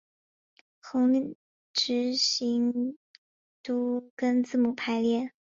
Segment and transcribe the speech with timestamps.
[0.81, 1.35] 横
[1.73, 2.97] 直行
[3.61, 5.31] 都跟字母排列。